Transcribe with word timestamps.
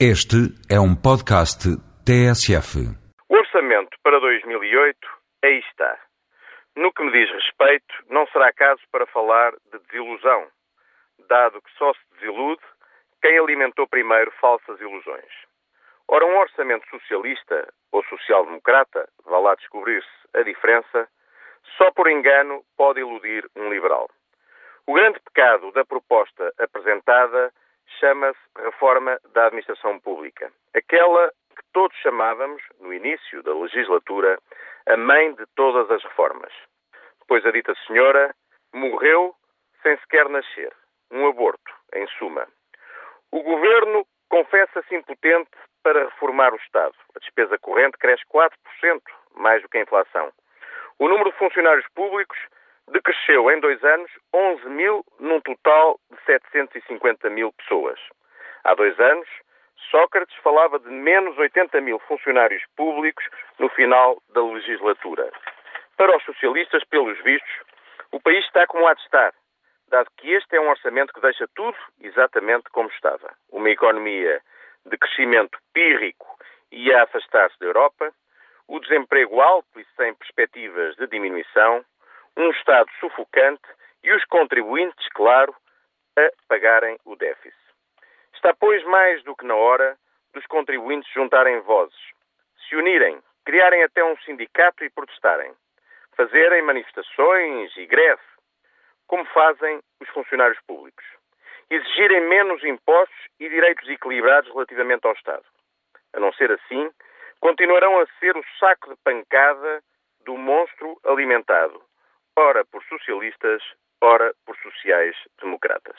Este 0.00 0.50
é 0.68 0.74
um 0.74 0.90
podcast 0.90 1.70
TSF. 2.02 2.82
O 3.30 3.36
orçamento 3.36 3.96
para 4.02 4.18
2008 4.18 4.98
aí 5.44 5.60
está. 5.70 5.96
No 6.74 6.92
que 6.92 7.04
me 7.04 7.12
diz 7.12 7.30
respeito, 7.30 7.94
não 8.10 8.26
será 8.26 8.52
caso 8.52 8.82
para 8.90 9.06
falar 9.06 9.52
de 9.52 9.78
desilusão, 9.86 10.48
dado 11.28 11.62
que 11.62 11.70
só 11.78 11.94
se 11.94 12.00
desilude 12.14 12.60
quem 13.22 13.38
alimentou 13.38 13.86
primeiro 13.86 14.32
falsas 14.40 14.80
ilusões. 14.80 15.30
Ora, 16.08 16.26
um 16.26 16.38
orçamento 16.38 16.90
socialista 16.90 17.72
ou 17.92 18.02
social-democrata, 18.06 19.08
vá 19.24 19.38
lá 19.38 19.54
descobrir-se 19.54 20.10
a 20.34 20.42
diferença, 20.42 21.08
só 21.78 21.92
por 21.92 22.10
engano 22.10 22.64
pode 22.76 22.98
iludir 22.98 23.48
um 23.54 23.70
liberal. 23.70 24.10
O 24.88 24.94
grande 24.94 25.20
pecado 25.20 25.70
da 25.70 25.84
proposta 25.84 26.52
apresentada 26.58 27.52
chama-se 28.04 28.38
reforma 28.62 29.18
da 29.32 29.46
administração 29.46 29.98
pública. 29.98 30.52
Aquela 30.74 31.28
que 31.56 31.62
todos 31.72 31.96
chamávamos, 32.02 32.62
no 32.78 32.92
início 32.92 33.42
da 33.42 33.54
legislatura, 33.54 34.38
a 34.86 34.96
mãe 34.96 35.32
de 35.32 35.46
todas 35.56 35.90
as 35.90 36.02
reformas. 36.02 36.52
Pois 37.26 37.46
a 37.46 37.50
dita 37.50 37.74
senhora 37.86 38.34
morreu 38.74 39.34
sem 39.82 39.96
sequer 40.00 40.28
nascer. 40.28 40.70
Um 41.10 41.26
aborto, 41.28 41.72
em 41.94 42.06
suma. 42.18 42.46
O 43.32 43.42
governo 43.42 44.06
confessa-se 44.28 44.94
impotente 44.94 45.50
para 45.82 46.04
reformar 46.04 46.52
o 46.52 46.56
Estado. 46.56 46.94
A 47.16 47.20
despesa 47.20 47.58
corrente 47.58 47.96
cresce 47.96 48.22
4%, 48.26 48.50
mais 49.36 49.62
do 49.62 49.68
que 49.70 49.78
a 49.78 49.82
inflação. 49.82 50.30
O 50.98 51.08
número 51.08 51.30
de 51.30 51.38
funcionários 51.38 51.86
públicos 51.94 52.38
decresceu 52.90 53.50
em 53.50 53.60
dois 53.60 53.82
anos 53.84 54.10
11 54.32 54.68
mil 54.68 55.04
num 55.18 55.40
total 55.40 55.98
de 56.10 56.22
750 56.24 57.30
mil 57.30 57.52
pessoas. 57.52 57.98
Há 58.64 58.74
dois 58.74 58.98
anos, 58.98 59.28
Sócrates 59.90 60.36
falava 60.42 60.78
de 60.78 60.88
menos 60.88 61.36
80 61.38 61.80
mil 61.80 61.98
funcionários 62.00 62.62
públicos 62.76 63.24
no 63.58 63.68
final 63.70 64.20
da 64.30 64.42
legislatura. 64.42 65.30
Para 65.96 66.16
os 66.16 66.24
socialistas, 66.24 66.82
pelos 66.84 67.20
vistos, 67.22 67.52
o 68.10 68.20
país 68.20 68.44
está 68.44 68.66
como 68.66 68.86
há 68.86 68.94
de 68.94 69.02
estar, 69.02 69.32
dado 69.88 70.08
que 70.16 70.32
este 70.32 70.56
é 70.56 70.60
um 70.60 70.70
orçamento 70.70 71.12
que 71.12 71.20
deixa 71.20 71.46
tudo 71.54 71.76
exatamente 72.00 72.70
como 72.70 72.88
estava. 72.88 73.34
Uma 73.50 73.70
economia 73.70 74.40
de 74.86 74.96
crescimento 74.96 75.58
pírrico 75.72 76.26
e 76.72 76.92
a 76.92 77.04
afastar-se 77.04 77.58
da 77.58 77.66
Europa, 77.66 78.12
o 78.66 78.80
desemprego 78.80 79.40
alto 79.40 79.78
e 79.78 79.86
sem 79.96 80.14
perspectivas 80.14 80.96
de 80.96 81.06
diminuição, 81.06 81.84
um 82.36 82.50
Estado 82.50 82.90
sufocante 83.00 83.62
e 84.02 84.12
os 84.12 84.24
contribuintes, 84.24 85.08
claro, 85.10 85.54
a 86.16 86.30
pagarem 86.48 86.98
o 87.04 87.16
déficit. 87.16 87.54
Está, 88.34 88.54
pois, 88.54 88.82
mais 88.84 89.22
do 89.24 89.34
que 89.34 89.46
na 89.46 89.54
hora 89.54 89.96
dos 90.32 90.46
contribuintes 90.46 91.10
juntarem 91.12 91.60
vozes, 91.60 91.98
se 92.68 92.76
unirem, 92.76 93.22
criarem 93.44 93.82
até 93.82 94.04
um 94.04 94.16
sindicato 94.18 94.84
e 94.84 94.90
protestarem, 94.90 95.52
fazerem 96.16 96.62
manifestações 96.62 97.76
e 97.76 97.86
greve, 97.86 98.22
como 99.06 99.24
fazem 99.26 99.80
os 100.00 100.08
funcionários 100.10 100.58
públicos, 100.66 101.04
exigirem 101.70 102.20
menos 102.22 102.62
impostos 102.64 103.16
e 103.38 103.48
direitos 103.48 103.88
equilibrados 103.88 104.50
relativamente 104.52 105.06
ao 105.06 105.12
Estado. 105.12 105.44
A 106.12 106.20
não 106.20 106.32
ser 106.32 106.50
assim, 106.52 106.90
continuarão 107.40 108.00
a 108.00 108.06
ser 108.18 108.36
o 108.36 108.44
saco 108.58 108.90
de 108.90 108.96
pancada 109.02 109.82
do 110.24 110.36
monstro 110.36 110.98
alimentado, 111.04 111.82
ora 112.36 112.64
por 112.64 112.82
socialistas, 112.84 113.62
ora 114.00 114.32
por 114.44 114.56
sociais-democratas. 114.62 115.96